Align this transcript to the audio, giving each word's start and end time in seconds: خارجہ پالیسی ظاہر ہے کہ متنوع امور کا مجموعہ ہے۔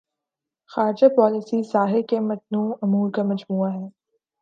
خارجہ 0.71 1.07
پالیسی 1.17 1.61
ظاہر 1.63 1.93
ہے 1.95 2.01
کہ 2.01 2.19
متنوع 2.19 2.73
امور 2.81 3.11
کا 3.11 3.23
مجموعہ 3.23 3.73
ہے۔ 3.73 3.87